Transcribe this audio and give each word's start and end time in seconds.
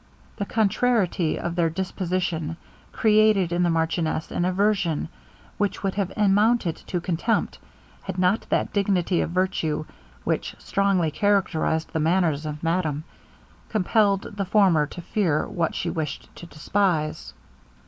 The 0.37 0.47
contrariety 0.47 1.37
of 1.37 1.53
their 1.55 1.69
disposition 1.69 2.57
created 2.91 3.51
in 3.51 3.61
the 3.61 3.69
marchioness 3.69 4.31
an 4.31 4.45
aversion 4.45 5.09
which 5.59 5.83
would 5.83 5.93
have 5.93 6.11
amounted 6.17 6.75
to 6.87 6.99
contempt, 6.99 7.59
had 8.01 8.17
not 8.17 8.47
that 8.49 8.73
dignity 8.73 9.21
of 9.21 9.29
virtue 9.29 9.85
which 10.23 10.55
strongly 10.57 11.11
characterized 11.11 11.93
the 11.93 11.99
manners 11.99 12.47
of 12.47 12.63
madame, 12.63 13.03
compelled 13.69 14.23
the 14.37 14.45
former 14.45 14.87
to 14.87 15.03
fear 15.03 15.47
what 15.47 15.75
she 15.75 15.91
wished 15.91 16.35
to 16.37 16.47
despise. 16.47 17.33